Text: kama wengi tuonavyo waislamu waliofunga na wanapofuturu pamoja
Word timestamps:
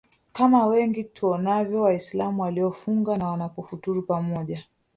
kama 0.33 0.65
wengi 0.65 1.03
tuonavyo 1.03 1.81
waislamu 1.81 2.41
waliofunga 2.41 3.17
na 3.17 3.27
wanapofuturu 3.27 4.01
pamoja 4.01 4.63